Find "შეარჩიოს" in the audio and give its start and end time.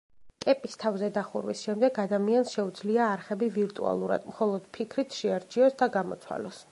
5.21-5.81